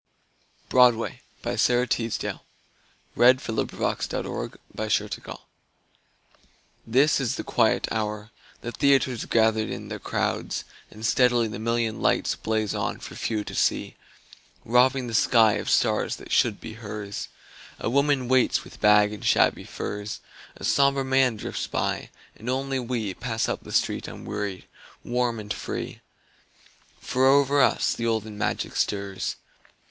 [0.71, 1.61] be as the gray stones in the grass.
[1.61, 2.45] Sara Teasdale
[4.73, 5.37] Broadway
[6.89, 11.59] THIS is the quiet hour; the theaters Have gathered in their crowds, and steadily The
[11.59, 13.95] million lights blaze on for few to see,
[14.65, 17.27] Robbing the sky of stars that should be hers.
[17.79, 20.19] A woman waits with bag and shabby furs,
[20.57, 24.65] A somber man drifts by, and only we Pass up the street unwearied,
[25.03, 26.01] warm and free,
[26.99, 29.35] For over us the olden magic stirs.